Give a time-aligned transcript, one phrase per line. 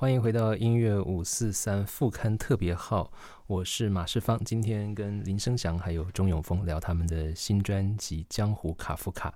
[0.00, 3.12] 欢迎回到音乐五四三副刊特别号，
[3.48, 4.40] 我是马世芳。
[4.44, 9.28] 今天跟林生祥还有钟永峰聊他们的新专辑《江湖卡夫卡》。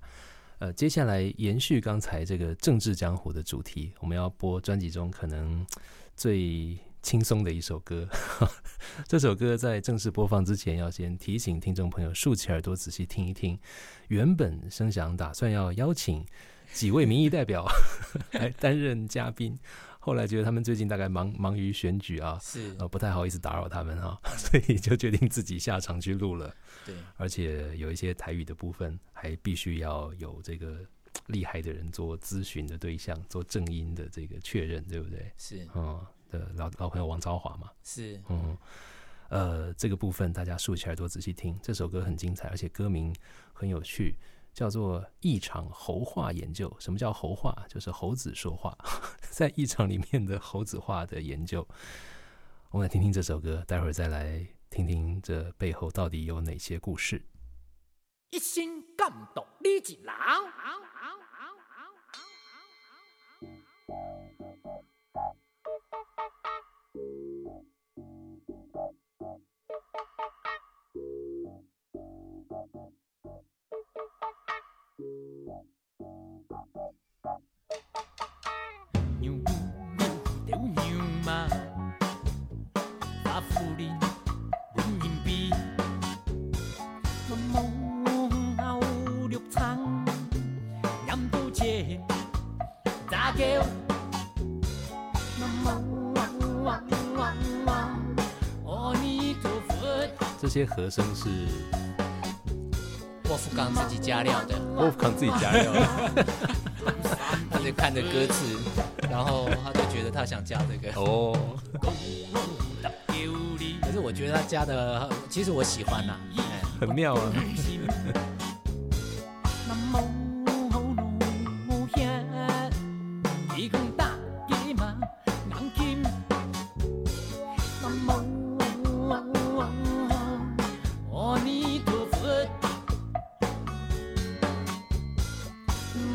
[0.59, 5.67] 呃，接下来延续刚才这个政治江湖的主题，我们要播专辑中可能
[6.15, 8.07] 最轻松的一首歌。
[9.05, 13.59] 这首歌在正式播放之前，要先提醒听众朋友竖起耳朵仔细听一听。
[14.07, 16.25] 原本生祥打算要邀请
[16.71, 17.67] 几位民意代表
[18.31, 19.59] 来担任嘉宾。
[20.05, 26.53] 后来觉得他们最近大概忙忙于选举啊，是呃不太好意思打扰他们哈， 所以就决定自己下场去录了。
[26.85, 30.85] 对，而且有一些台语的部分，还必须要有这个
[31.27, 35.31] 厉害的人做咨询的对象，做正音的这个确认，对不对？
[35.37, 38.57] 是，嗯，的老老朋友王昭华嘛，是，嗯，
[39.29, 43.15] 呃，这个部分大家竖起耳朵仔细听，这首歌很精彩，而且歌名
[43.53, 44.17] 很有趣。
[44.53, 46.73] 叫做一场猴话研究。
[46.79, 47.65] 什么叫猴话？
[47.67, 48.77] 就是猴子说话，
[49.31, 51.67] 在一场里面的猴子话的研究。
[52.69, 57.23] 我们来听听这首歌，待会儿再来听听这背后到底有哪些故事。
[58.31, 60.13] 一心感动你一人。
[100.39, 101.29] 这些和声是
[103.29, 106.25] 沃夫冈自己加料的，沃夫冈自己加料的，
[107.49, 108.57] 他就看着歌词，
[109.09, 111.33] 然后他就觉得他想加这个哦。
[113.81, 116.13] 可是我觉得他加的，其实我喜欢呐，
[116.79, 117.33] 很妙啊。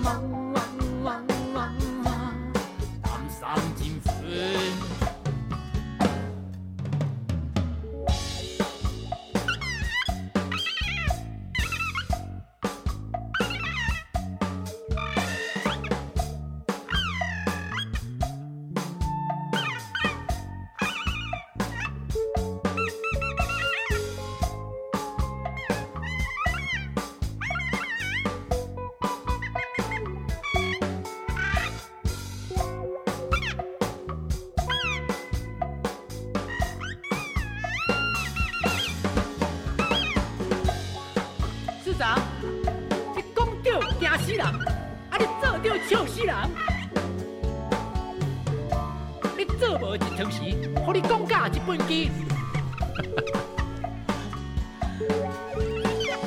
[0.09, 0.58] 忙。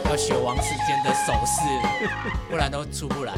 [0.06, 1.62] 要学王世坚的手势，
[2.50, 3.34] 不然都出不来。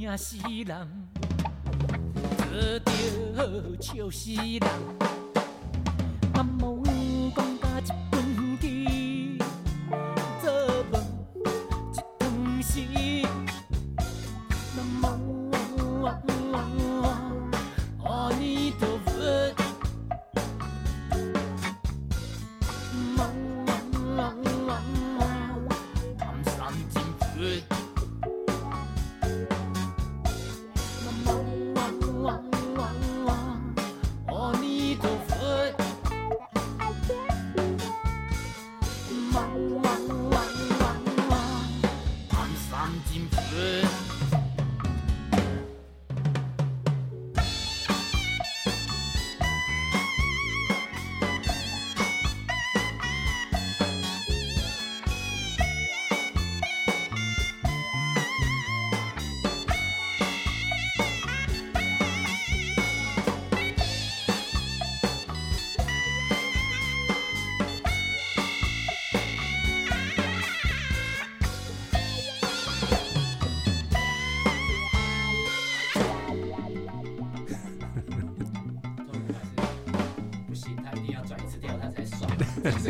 [0.00, 0.36] 惊死
[0.66, 0.76] 人，做
[3.80, 5.19] 笑死人。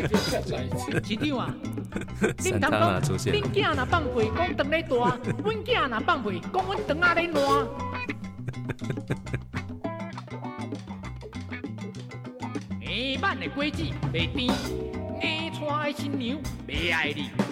[0.07, 1.53] 市长啊，
[2.37, 4.95] 三汤啊出现恁囝若放屁讲肠咧大，
[5.43, 7.41] 阮囝若放屁讲阮肠仔咧烂。
[12.81, 13.83] 下班的果子
[14.13, 14.49] 袂甜，
[15.21, 16.37] 下娶的新娘
[16.67, 17.50] 袂爱你。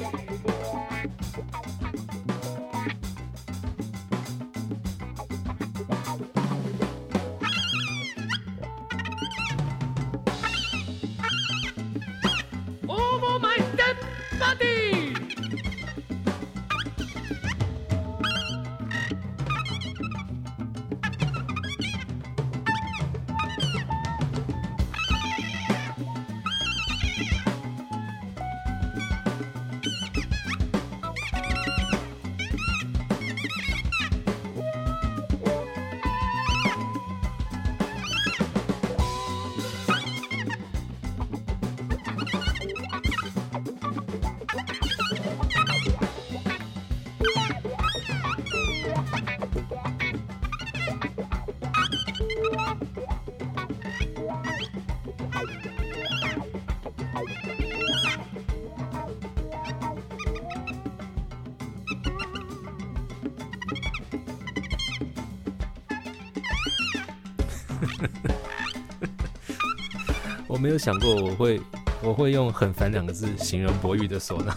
[0.00, 0.37] Yeah.
[70.58, 71.60] 我没有想过我会
[72.02, 74.52] 我会用很烦两个字形容博玉的唢呐。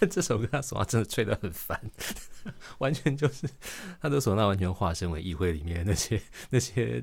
[0.10, 1.80] 这首歌他唢呐真的吹得很烦，
[2.76, 3.48] 完全就是
[3.98, 6.20] 他的唢呐完全化身为议会里面那些
[6.52, 7.02] 那些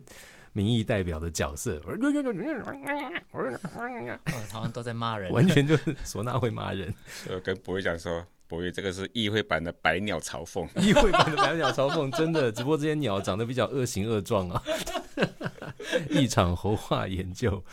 [0.51, 1.97] 民意代表的角色，哦，
[4.51, 5.31] 好像都在骂人。
[5.31, 6.93] 完全就是唢呐会骂人。
[7.31, 14.61] 我跟博宇讲说，博宇这个是议会版的百鸟朝凤，议会版的百鸟朝凤，真的，只不过这些鸟长得比较恶形恶状啊。
[16.09, 17.63] 一场猴化研究，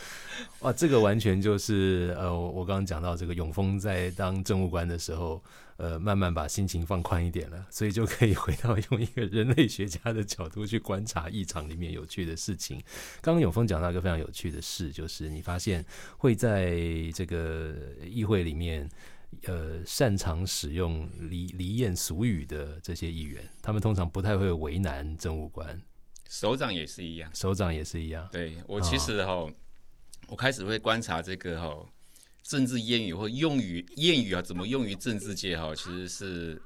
[0.60, 5.42] 哇，这个完全就是呃，我我刚刚讲到这个永丰在当政务官的时候，
[5.76, 12.78] 呃，慢慢把心情放宽一点了，所以就可以回到用一个人类学家的角度去观察异常里面有趣的事情。
[13.20, 15.84] 刚刚永丰讲到一个非常有趣的事，就是你发现
[16.18, 16.76] 会在
[17.14, 18.88] 这个议会里面。
[19.44, 25.80] 呃，擅长使用离离艳俗语的这些议员，他们通常不太会为难政务官，
[26.30, 27.28] 首长也是一样。
[27.34, 28.26] 手掌也是一样。
[28.30, 29.44] 对我其实哈、
[30.28, 31.84] 我开始会观察这个哈、
[32.44, 36.62] 政治谚语或用语谚语啊，怎么用于政治界哈、其实是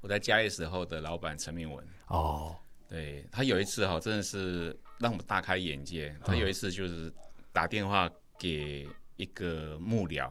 [0.00, 1.86] 我在嘉义时候的老板陈明文。
[2.08, 2.56] 哦，
[2.88, 6.12] 对他有一次哈、真的是让我们大开眼界。
[6.24, 7.12] 他有一次就是
[7.52, 8.84] 打电话给
[9.14, 10.28] 一个幕僚，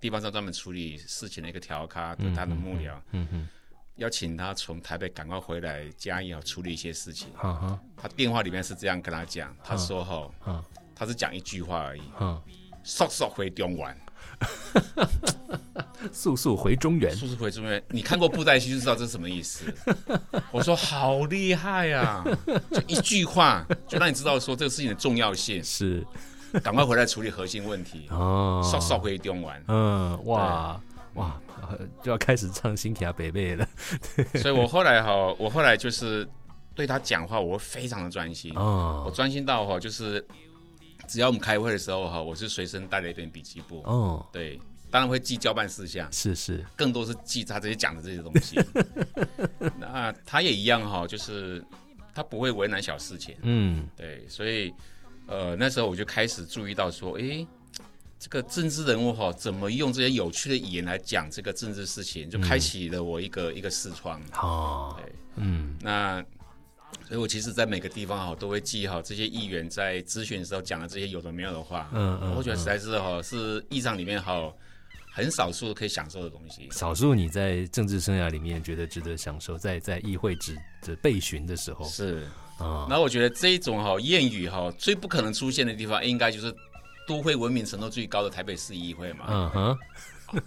[0.00, 3.48] 地方上专门处理事情的一个调咖，对他的幕僚，嗯哼，
[3.96, 7.28] 要请他从台北赶快回来嘉义啊，处理一些事情。
[7.34, 10.62] 哈哈，他电话里面是这样跟他讲，他说哈、嗯
[10.96, 12.40] 他是讲一句话而已，嗯，
[12.84, 13.96] 速速回中原，
[16.12, 17.12] 速速回中原。
[17.16, 17.82] 速速回中原。
[17.88, 19.64] 你看过布袋戏就知道这是什么意思。
[20.52, 22.22] 我说好厉害呀、
[22.70, 26.06] 就一句话就让你知道说这个事情的重要性，是。
[26.62, 29.64] 赶快回来处理核心问题，哦，速速回中原。
[29.66, 30.80] 嗯，哇
[31.14, 33.68] 哇，呃就要开始唱新卡北贝了。
[34.40, 36.28] 所以我后来哈，我后来就是
[36.74, 38.52] 对他讲话，我会非常的专心。
[38.54, 40.24] 我哦专心到哈，就是
[41.06, 43.82] 只要我们开会的时候哈，我是随身带了一本笔记簿。
[43.84, 48.58] 哦，对，当然会记交办事项，是是，更多是记他这些讲的这些东西。
[49.78, 51.64] 那他也一样哈，就是
[52.14, 53.36] 他不会为难小事情。
[53.42, 54.72] 嗯对，所以
[55.26, 57.46] 呃那时候我就开始注意到说，诶，
[58.24, 64.18] 这个政治人物哈，怎么用这些有趣的语言来讲这个政治事情，就开启了我一个、一个视窗。
[64.40, 65.76] 哦，对，嗯。
[65.82, 66.24] 那
[67.06, 71.90] 所以我其实，在每个地方哈，都会记好这些议员在咨询的时候讲的这些有的没有的话。
[71.92, 74.50] 嗯嗯我觉得实在是哈，是议场里面哈
[75.12, 76.66] 很少数可以享受的东西。
[76.70, 81.86] 少数你在政治生涯里面觉得值得享受，在在议会指的备询的时候。
[81.90, 82.26] 是，
[82.56, 86.50] 啊，然后我觉得这一种哈谚语哈最不可能出现的地方，应该就是
[87.06, 89.26] 都会文明程度最高的台北市议会嘛。
[89.28, 89.78] 嗯哼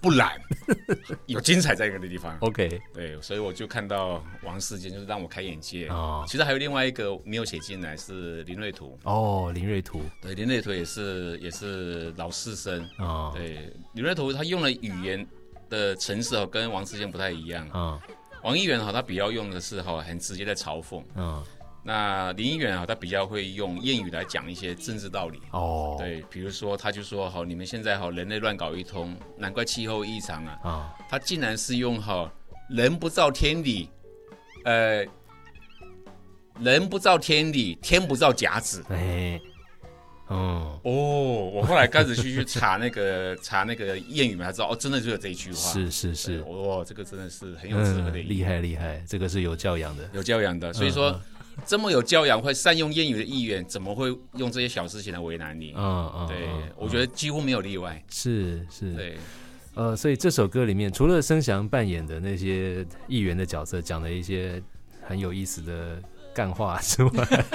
[0.01, 0.31] 不然
[1.27, 2.37] 有精彩在一个的地方。
[2.41, 5.87] ，OK，对，所以我就看到王世坚，就是让我开眼界。
[5.87, 12.85] 哦其实还有另外一个没有写进来是林瑞图，哦，林瑞图对，林瑞图也是也是老士生。
[12.97, 15.25] 哦对，林瑞图他用了语言
[15.69, 17.65] 的程式哦，跟王世坚不太一样。
[17.69, 17.97] 啊
[18.43, 21.01] 王议员哈，他比较用的是哈很直接的嘲讽。
[21.15, 21.43] 啊
[21.87, 25.39] 那林议员啊，他比较会用谚语来讲一些政治道理。
[25.51, 30.59] 哦，，对，比如说他就说好，你们现在好人类乱搞一通，难怪气候异常啊。
[30.65, 32.29] 啊，他竟然是用好
[32.69, 33.89] 人不造天理，
[34.65, 35.05] 呃，
[36.59, 38.83] 人不造天理，天不造甲子。
[38.89, 39.39] 哎，
[40.29, 40.91] 嗯，哦，
[41.53, 45.71] 我后来开始去去查那个 查那个谚语嘛，才知道哦，真的就有这一句话。
[45.71, 50.73] 是是对，是，哦，这个真的是很有智慧的嗯，厉害厉害，这个是有教养的，有教养的。
[50.73, 51.17] 所以说，
[51.65, 55.73] 这么有教养、会善用谚语的议员，怎么会用这些小事情来为难你？
[55.75, 58.01] 嗯嗯，对嗯，我觉得几乎没有例外。
[58.09, 59.17] 是是，对，
[59.73, 64.61] 呃，所以这首歌里面，除了声翔扮演的那些议员的角色讲了一些
[65.01, 66.01] 很有意思的
[66.33, 67.45] 干话之外，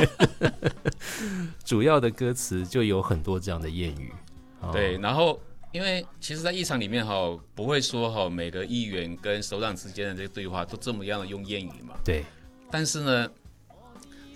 [1.65, 4.13] 主要的歌词就有很多这样的谚语。
[4.61, 5.41] 哦对，，然后
[5.73, 7.15] 因为其实，在议场里面哈，
[7.55, 11.95] 不会说哈每个议员跟首长之间的这个对话都这么样的用谚语嘛。
[12.05, 12.25] 对，
[12.71, 13.29] 但是呢，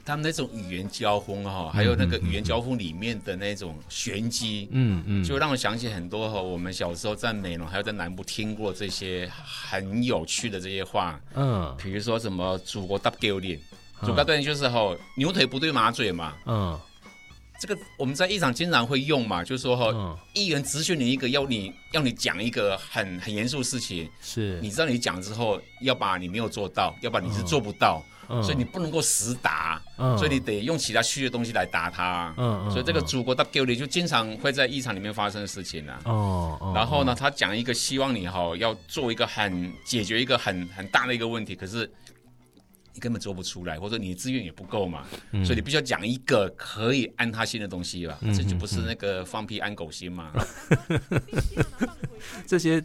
[0.07, 11.77] 他们那种语言交锋哈，还有那个语言交锋里面的那种玄机，嗯嗯，就让我想起很多哈，我们小时候在美浓还有在南部听过这些很有趣的这些话，嗯。
[11.77, 13.59] 比如说什么“祖国大丢脸”，
[14.03, 16.35] 祖国大丢脸就是哈牛腿不对马嘴嘛。
[16.47, 16.79] 嗯。
[17.59, 30.17] 这个我们在议场经常会用嘛，就是说哈，嗯，议员咨询你一个，要你要你讲一个很很严肃的事情，是，你知道你讲之后，要把你没有做到，要把你是做不到，嗯所以你不能够实打，嗯。
[30.19, 32.35] 所以你得用其他虚的东西来打他。
[32.37, 33.45] 嗯嗯，所以这个嗯祖国的
[33.77, 36.01] 就经常会在一场里面发生的事情啊。
[36.05, 41.91] 哦哦，然后呢，他讲一个希望你哈要做一个很解决一个很很大的一个问题，可是
[42.93, 45.45] 你根本做不出来，或者你的资源也不够嘛，嗯。
[45.45, 50.33] 所以你必须要讲一个可以安他心的东西吧，嗯这就不是那个放屁安狗心嘛。
[52.47, 52.83] 这些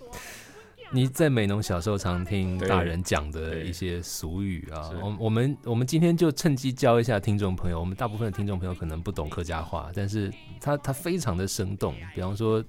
[0.94, 7.80] 你在美农小时候常听大人讲的一些俗语啊，我我们我们今天就趁机教一下听众朋友。
[7.80, 11.96] 我们大部分的听众朋友可能不懂客家话，但是他他非常的生动。
[12.14, 12.62] 比方说，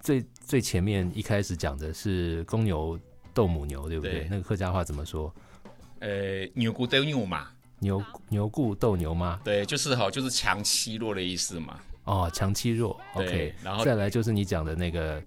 [0.00, 2.98] 最最前面一开始讲的是公牛
[3.34, 4.20] 斗母牛，对不对？
[4.20, 5.34] 对那个客家话怎么说？
[5.98, 7.48] 呃，牛骨斗牛嘛，
[7.80, 9.40] 牛牛骨斗牛吗？
[9.42, 11.80] 对，就是哈，就是强欺弱的意思嘛。
[12.04, 12.96] 哦，强欺弱。
[13.14, 15.20] OK，然后再来就是你讲的那个，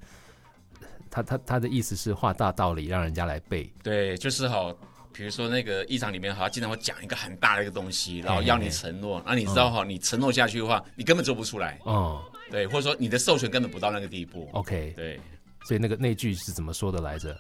[1.09, 3.71] 他他他的意思是画大道理，让人家来背。
[3.83, 4.73] 对，就是哈，
[5.11, 15.19] 比如说那个议场里面哈，他经常会讲一个很大的一个东西，然后要你承诺，那你知道哈，你承诺下去的话，你根本做不出来，哦对，或者说你的授权根本不到那个地步，，OK，对，
[15.63, 17.37] 所以那个那句是怎么说的来着？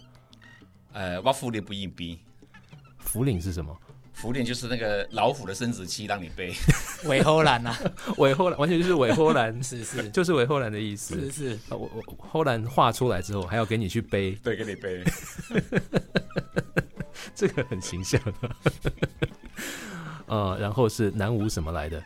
[0.93, 2.19] 呃，挖福林不硬逼，
[2.99, 3.75] 福林是什么？
[4.19, 6.53] 福脸就是那个老虎的生殖器，让你背，
[7.07, 7.73] 尾后兰呐，
[8.17, 10.09] 尾后兰完全就是尾后兰， 是是。
[10.09, 11.31] 就是尾后兰的意思。
[11.31, 15.03] 是是，啊我我后兰画出来之后，还要给你去背，对，给你背，
[17.33, 18.21] 这个很形象。
[20.27, 22.03] 呃，然后是南无什么来的？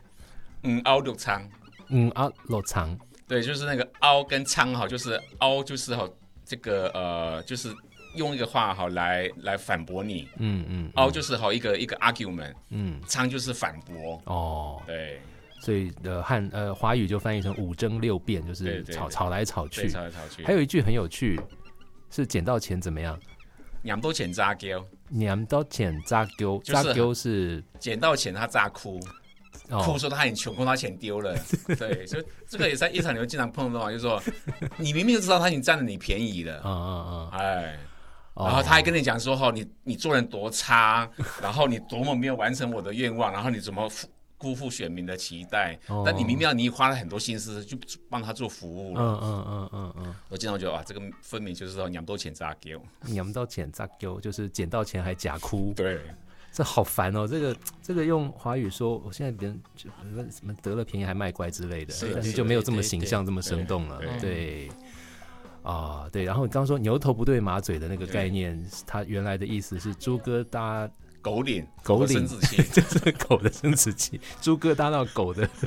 [0.62, 1.46] 嗯，凹六仓，
[1.88, 6.08] 嗯啊，老长对，就是那个凹跟仓哈，就是凹就是哈，
[6.44, 7.74] 这个呃，就是
[8.14, 13.00] 用一个话哈来来反驳你，嗯嗯凹就是好一个一个 argument，嗯。
[13.06, 15.20] 仓就是反驳，哦，对，
[15.60, 19.88] 所以呃汉呃华语就翻译成五争六辩，就是吵吵来吵，去。
[19.88, 21.40] 吵来吵去，还有一句很有趣，
[22.10, 23.18] 是捡到钱怎么样？
[23.82, 28.98] 两多钱扎丢，捡到钱扎丢，就是扎丢是捡到钱他扎哭，
[29.68, 31.36] 哭哦说他很穷，哭他钱丢了。
[31.78, 34.22] 对，所以这个也在夜场里面经常碰到嘛，就是说
[34.78, 37.78] 你明明就知道他已经占了你便宜了，嗯嗯嗯哎，嗯，
[38.34, 41.08] 然后他还跟你讲说哈，你你做人多差，
[41.40, 47.78] 然后你多么没有完成我的愿望，然后你怎么负辜负选民的期待哦，但你明明你花了很多心思去
[48.10, 49.00] 帮他做服务了。
[49.00, 52.82] 嗯嗯嗯嗯嗯，我经常觉得哇，这个分明就是说两多钱砸给我。
[53.06, 56.00] 捡到钱扎丢就是捡到钱还假哭，对，
[56.52, 57.26] 这好烦哦。
[57.26, 59.88] 这个这个用华语说，我现在别人就
[60.30, 61.94] 什么得了便宜还卖乖之类的，
[62.32, 64.00] 就没有这么形象、这么生动了。
[64.20, 64.68] 对
[65.64, 65.72] 对。
[65.72, 70.88] 啊，对，然后你刚刚说牛头不对马嘴的那个概念，它原来的意思是猪哥搭
[71.22, 75.48] 狗脸，狗脸生殖器， 就是狗的生殖器，猪哥搭到狗的。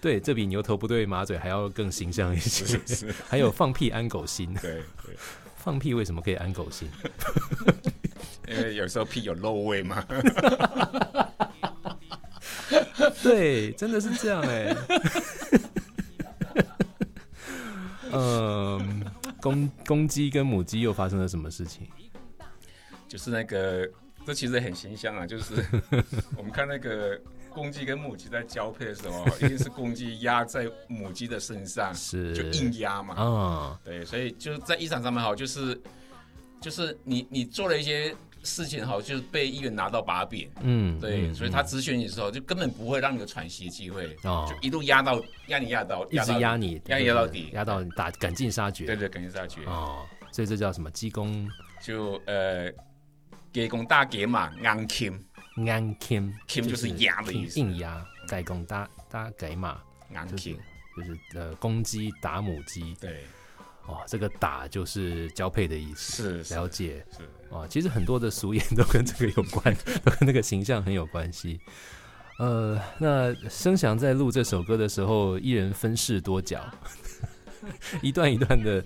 [0.00, 2.64] 对，这比牛头不对马嘴还要更形象一些。
[2.86, 5.16] 是， 还有放屁安狗心，对对，
[5.56, 6.88] 放屁为什么可以安狗心？
[8.48, 10.04] 因为有时候屁有漏味嘛。
[13.22, 14.74] 对，真的是这样哎、
[18.12, 19.04] 嗯，
[19.40, 21.86] 公公鸡跟母鸡又发生了什么事情？
[23.08, 23.88] 就是那个，
[24.26, 25.54] 这其实很形象啊，就是
[26.36, 33.14] 我们看那个公鸡跟母鸡在交配的时候，一定是公鸡压在母鸡的身上，是就硬压嘛。
[33.14, 35.78] 啊，对，所以就是在一场上面好，就是
[36.60, 48.86] 就是你你做了一些事情好就是被议员拿到把柄，嗯，对，嗯所以他咨询你的时候就根本不会让你有喘息的机会，哦就一路压到压你压到一直到压你，压你压到底，压到你打赶尽杀绝。
[48.86, 50.90] 对对，赶尽杀绝，哦，所以这叫什么？
[50.90, 51.48] 鸡公
[51.80, 52.70] 就呃
[53.52, 55.20] 给公大给嘛，硬 kim
[55.68, 59.80] 安 kim kim 就是压的意思，硬压，给公搭搭给马，
[60.10, 60.56] 硬就是 kim，
[60.96, 62.94] 就是呃公鸡打母鸡。
[63.00, 63.24] 对，
[63.86, 66.40] 哦，这个打就是交配的意思。
[66.40, 67.04] 是是了解。
[67.10, 71.60] 是，哦，其实很多的俗谚 都跟这个有关，都跟那个形象很有关系。
[72.38, 76.64] 呃，那声翔在录这首歌的时候，一人分饰多角，
[78.02, 78.82] 一段一段的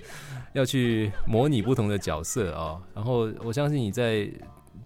[0.52, 2.82] 要去模拟不同的角色啊、哦。
[2.94, 4.28] 然后我相信你在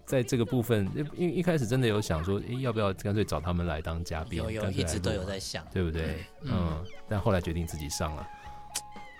[0.05, 4.37] 在这个部分，因为一开始真的有想说，诶，要不要干脆找他们来当嘉宾？
[4.41, 5.65] 有有一直都有在想。
[5.73, 6.23] 对不对？
[6.43, 8.27] 嗯嗯但后来决定自己上了。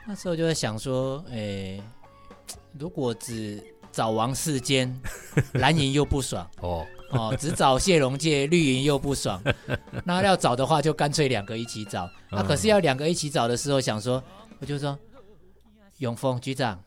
[0.08, 1.82] 那时候就在想说，诶、
[2.77, 3.62] 如果只
[3.92, 5.00] 找王世坚，
[5.54, 9.42] 蓝营又不爽哦，哦，只找谢龙介，绿营又不爽，
[10.06, 12.10] 那要找的话就干脆两个一起找。
[12.32, 14.24] 那、嗯可是要两个一起找的时候，想说，
[14.60, 14.98] 我就说，
[15.98, 16.82] 永丰局长，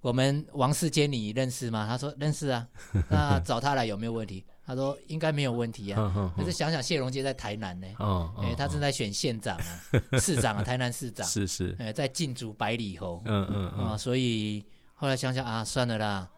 [0.00, 1.86] 我们王世坚你认识吗？
[1.88, 2.66] 他说认识啊，
[3.08, 4.44] 那找他来有没有问题？
[4.66, 6.32] 他说应该没有问题啊。
[6.36, 13.22] 可是想想谢龙介在台南呢，哦，哎、哦他正在选县长啊，市长啊，台南市长，是是，哎、在禁足百里侯。
[13.24, 14.62] 嗯嗯啊，嗯，所以
[14.94, 16.28] 后来想想啊，算了啦，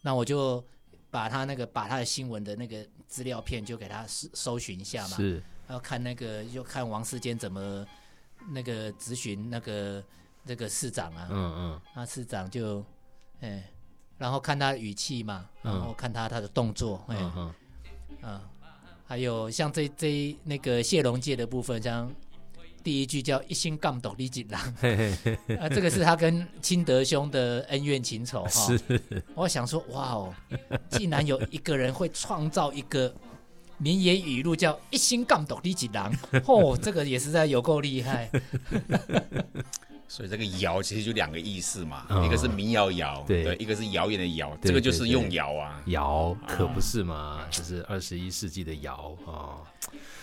[0.00, 0.64] 那我就
[1.10, 5.42] 把他那个把他的新闻的那个资料片就给他搜搜寻一下嘛，是。
[5.66, 7.86] 然后看那个就看王世坚怎么
[8.50, 10.02] 那个咨询那个
[10.44, 11.80] 那个市长啊，嗯嗯。
[11.94, 12.84] 那市长就
[13.40, 13.70] 哎，
[14.16, 17.54] 然后看他的语气嘛，嗯然后看他他的动作，哎嗯
[18.22, 18.50] 嗯，啊，
[19.06, 22.10] 还有像这这那个谢龙介的部分，像。
[22.88, 24.58] 第一句叫“一心杠斗李锦郎”，
[25.60, 28.48] 啊，这个是他跟清德兄的恩怨情仇哈。
[28.48, 28.80] 是，
[29.34, 30.34] 我想说，哇哦，
[30.88, 33.14] 竟然有一个人会创造一个
[33.76, 36.10] 名言语录，叫“一心杠斗李锦郎”，
[36.48, 38.30] 哦，这个也实在有够厉害。
[40.08, 42.24] 所以这个谣其实就两个意思嘛，嗯。
[42.24, 43.54] 一个是民谣谣，对。
[43.56, 49.60] 一个是谣言的谣，对这个就是用谣啊，谣可不是嘛，这是二十一世纪的谣啊。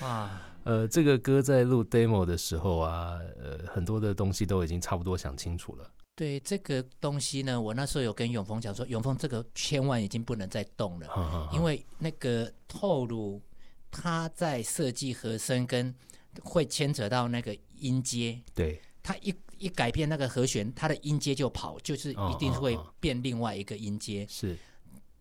[0.02, 0.30] 哇，
[0.66, 5.92] 呃，这个歌在录 demo 的时候啊，呃，很多的东西都已经差不多想清楚了。
[6.16, 13.40] 对这个东西呢，我那时候有跟永峰讲说，永峰这个千万已经不能再动了，因为那个透露
[13.92, 15.94] 他在设计和声跟
[16.42, 24.26] 会牵扯到那个音阶，对，他一一改变那个和弦，它的音阶就跑，就是一定会变另外一个音阶。
[24.28, 24.58] 是。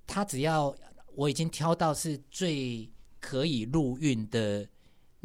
[0.06, 0.74] 他只要
[1.14, 4.66] 我已经挑到是最可以录韵的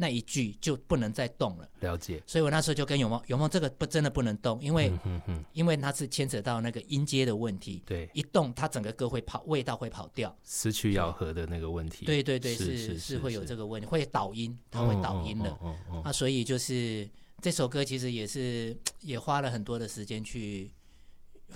[0.00, 1.68] 那一句，就不能再动了。
[1.80, 2.22] 了解。
[2.26, 10.34] 所以我那时候就跟永梦，永梦这个不真的不能动，因为、嗯哼哼，因为它是牵扯到那个音阶的问题，对，一动它整个歌会跑，味道会跑掉。
[10.42, 12.06] 失去咬合的那个问题。
[12.06, 15.50] 对对对，是是是会有这个，问题，会导音，它会导音的。
[15.50, 17.06] 哦哦哦哦那所以就是
[17.42, 20.72] 这首歌其实也是也花了很多的时间去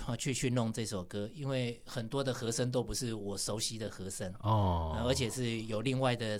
[0.05, 6.39] 啊去去弄这首歌，因为很多的和声都不是我熟悉的和声，哦呃，而且是有另外的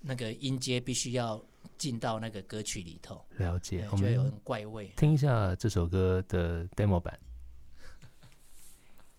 [0.00, 1.42] 那个音阶必须要
[1.76, 3.88] 进到那个歌曲里头，了解对。
[3.90, 4.90] 我就会有们很怪味。
[4.96, 7.18] 听一下这首歌的 demo 版。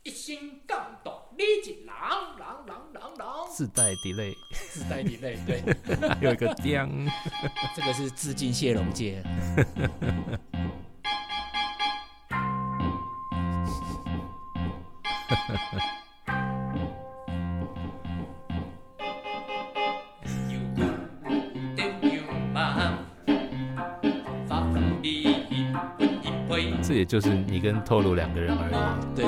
[0.04, 4.34] 一心杠斗李锦郎，郎郎郎郎，自带 delay，
[4.72, 5.62] 自带你泪，对，
[6.20, 7.08] 有一个叮，
[7.78, 9.24] 这个是致敬谢龙介。
[27.12, 28.76] 就是你跟透露两个人而已。
[29.13, 29.26] 对，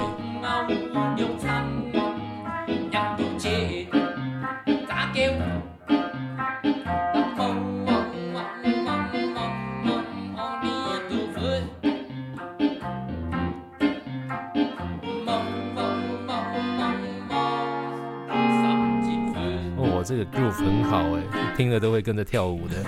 [19.75, 21.21] 哦，这个 groove 很好哎，
[21.57, 22.81] 听了都会跟着跳舞的。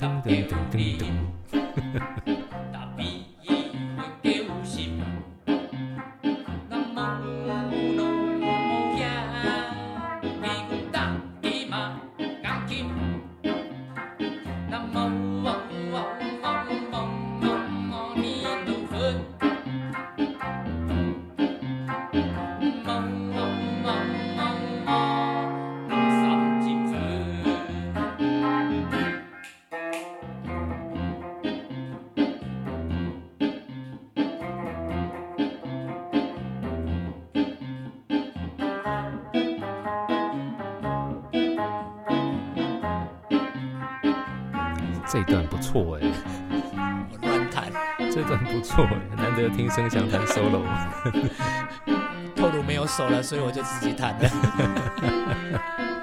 [0.00, 1.06] 噔噔噔噔
[45.14, 46.00] 这一段不错哎，
[47.22, 47.70] 我乱弹，
[48.10, 50.64] 这段不错哎，难得听声响弹 solo。
[52.34, 54.28] 透露没有手了，所以我就自己弹了。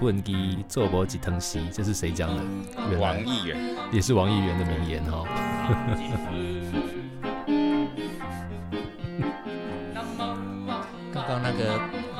[0.00, 2.42] 本机做无几藤席，这是谁讲的？
[2.98, 3.56] 王议员，
[3.92, 5.24] 也是王议员的名言哈、
[11.12, 11.78] 刚刚那个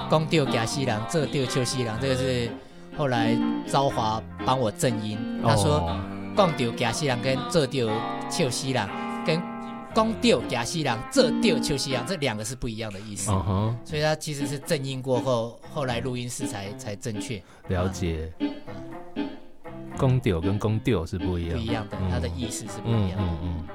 [0.08, 2.50] 公丢假西郎，这丢秋西郎，这个是
[2.96, 3.36] 后来
[3.66, 6.00] 昭华帮我正音，他说哦。
[6.36, 7.90] 公丢假西郎跟这丢
[8.28, 9.05] 秋西郎跟
[9.96, 13.30] 公丢假西郎这丢秋西郎这两个是不一样的意思，
[13.82, 18.30] 所以它其实是正音过后，后来录音师才才正确，了解。
[19.96, 22.10] 公丢跟公丢是不一样，不一样的，嗯。
[22.10, 23.24] 它的意思是不一嗯样的。
[23.40, 23.66] 嗯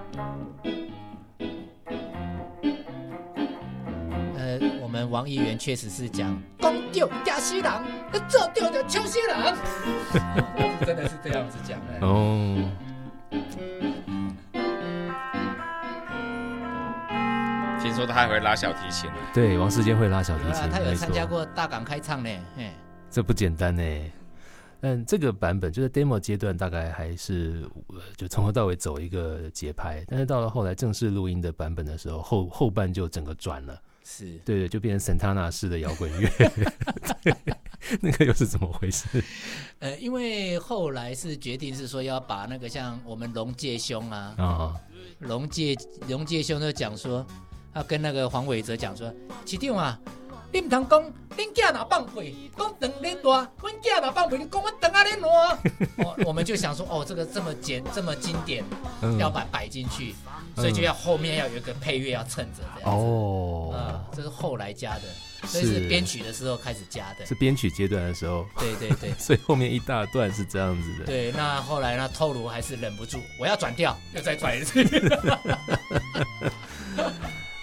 [4.37, 7.83] 呃，我们王议员确实是讲公丢假西郎，
[8.29, 9.57] 这丢的秋西郎，
[10.85, 11.85] 真的是这样子讲的。
[12.01, 12.69] 嗯，哦，
[17.91, 19.17] 听说他还会拉小提琴呢。
[19.33, 22.71] 对，王世坚会拉小提琴，啊，他有没参加错，过大港开唱呢，嘿，
[23.09, 23.83] 这不简单呢。
[24.79, 36.29] 但这个版本就是 demo 阶段，大概还是呃就从头到尾走一个节拍，但是到了后来正式录音的版本的时候，后后半就整个转了，是对对，就变成 Santana 式的摇滚乐，
[37.23, 37.35] 对，
[37.99, 39.21] 那个又是怎么回事？
[39.79, 44.75] 呃，因为后来是决定是说要把那个像我们龙介兄啊，啊，
[45.19, 45.75] 龙介
[46.07, 47.23] 龙介兄就讲说，
[47.73, 49.13] 要跟那个黄伟哲讲说，
[49.45, 49.97] 市长啊，
[50.51, 51.03] 你唔通讲
[51.37, 56.05] 恁囝若放屁，讲长恁大，阮囝若放屁，你讲阮长啊恁烂。
[56.05, 58.63] 哦，我们就想说，哦，这个这么简这么经典，
[59.01, 60.13] 嗯要把摆进去，
[60.55, 63.05] 所以就要后面要有一个配乐要衬着这样子。
[63.05, 67.25] 哦啊，，这是后来加的，所以是是编曲的时候开始加的。
[67.25, 71.05] 是编曲阶段的时候，对对对 所以后面一大段是这样子的。
[71.05, 74.83] 对，那后来呢，透露还是忍不住，我要转调，又再转一次。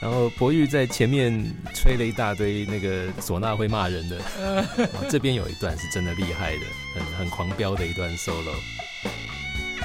[0.08, 1.30] 然后博玉在前面
[1.74, 6.62] 吹了一大堆那个唢呐会骂人的， 啊这边有一段是真的厉害的，
[6.94, 8.54] 很很狂飙的一段 solo。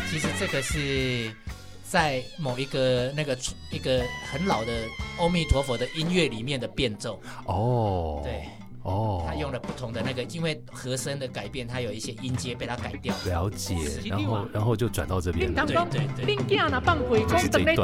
[0.09, 1.29] 其实这个是
[1.83, 3.37] 在某一个那个
[3.69, 4.71] 一个很老的
[5.19, 8.45] 阿弥陀佛的音乐里面的变奏，哦，对，
[8.83, 13.15] 哦，他用了不同的那个，因为和声的改变，他有一些音阶被他改掉。
[13.25, 15.65] 了解，然后然后就转到这边了恁。
[15.67, 17.83] 对通讲，对对，恁囝若放屁，讲长咧大；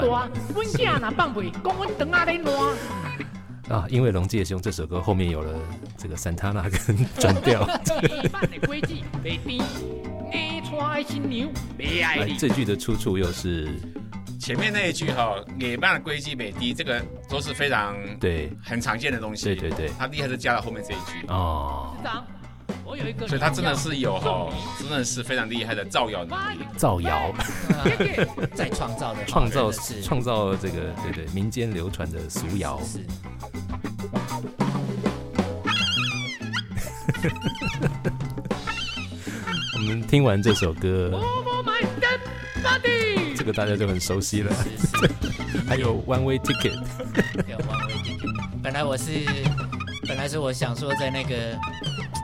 [0.53, 2.53] 阮囝若放屁，讲阮长啊咧烂。
[3.79, 5.53] 啊，因为龙介兄这首歌后面有了
[5.95, 7.65] 这个 Santana 跟转调。
[12.38, 13.69] 这句的出处又是
[14.49, 18.51] 前面那一句哈，野蛮的规矩美低，这个都是非常对。
[18.63, 19.45] 很常见的东西。
[19.45, 19.91] 对对对。
[19.95, 22.25] 他厉害是加了后面这一句，哦，市长，
[22.83, 26.62] 我有一个，所以他真的是有哈，真的是非常厉害的造谣能力。
[26.75, 27.31] 造谣。
[27.69, 27.85] 啊
[28.55, 32.81] 再创造的创造是创造这个对对民间流传的俗谣。
[32.83, 33.05] 是
[39.77, 42.19] 我们听完这首歌，Over my dead
[42.63, 43.29] body。
[43.29, 44.53] 这个大家就很熟悉了。
[44.63, 45.12] 是是。
[45.67, 46.75] 还有 One Way Ticket，
[47.47, 48.27] 有王维弟弟。
[48.62, 49.25] 本来我是，
[50.07, 51.57] 本来是我想说，在那个，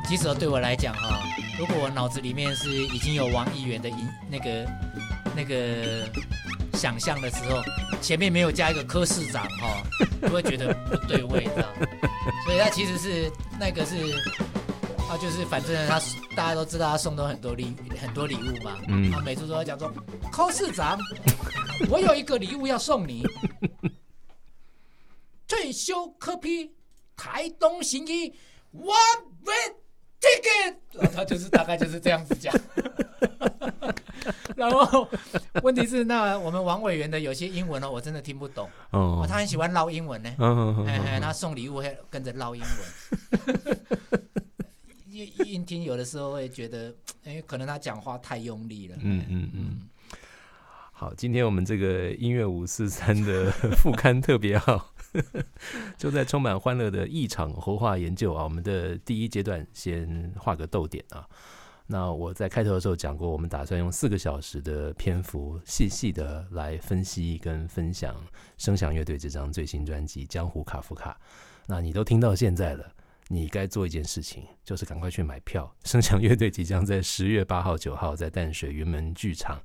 [0.07, 1.19] 其实对我来讲哈，
[1.59, 3.97] 如果我脑子里面是已经有王议员的影
[4.29, 4.67] 那个
[5.35, 6.07] 那个
[6.73, 7.61] 想象的时候，
[8.01, 9.83] 前面没有加一个科市长哈，
[10.21, 11.69] 就会觉得不对味，这样。
[12.45, 13.95] 所以他其实是那个是。
[15.10, 16.00] 啊，就是反正他
[16.36, 19.91] 大家都知道他送都很多礼很多礼物嘛，嗯他每次都要讲说，
[20.32, 21.00] 寇市长，
[21.89, 23.24] 我有一个礼物要送你，
[25.48, 26.74] 退休科批
[27.15, 28.34] 台东行医
[28.74, 29.56] one way
[30.20, 30.76] ticket，
[31.13, 32.54] 他就是大概就是这样子讲。
[34.56, 35.08] 然后
[35.62, 38.68] 问题是，那我们王委员的有些英文呢，我真的听不懂。
[38.91, 40.34] 哦哦，他很喜欢唠英文呢。
[40.39, 43.78] 嗯哎哎，他送礼物还跟着唠英文。
[45.23, 48.95] 一一听有的时候会觉得，哎，可能他讲话太用力了。
[48.99, 49.89] 嗯嗯嗯。
[50.91, 54.93] 好，今天我们这个音乐五四三的副刊特别号，
[55.97, 61.28] 就在充满欢乐的异场活化研究啊，我们的第一阶段先画个逗点啊。
[61.88, 68.15] 那我在开头的时候讲过，我们打算用四个小时的篇幅，细细的来分析跟分享
[68.58, 71.12] 声响乐队这张最新专辑《江湖卡夫卡》。
[71.67, 72.89] 那你都听到现在了，
[73.27, 75.73] 你该做一件事情，就是赶快去买票。
[75.83, 79.61] 声响乐队即将在十月八号、九号在淡水云门剧场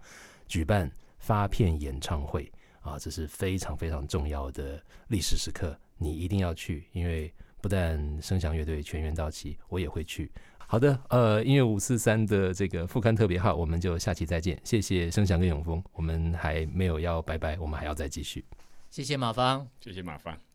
[0.47, 10.31] 举办发片演唱会啊，这是非常非常重要的历史时刻，你一定要去，因为不但声响乐队全员到齐，我也会去。
[10.67, 14.59] 好的，呃，音乐五四三的这个副刊特别号，我们就下期再见。
[14.65, 18.45] 谢谢声响跟永峰，我们还没有要拜拜，我们还要再继续。
[18.89, 19.69] 谢谢马芳。
[19.81, 20.50] 谢谢马芳。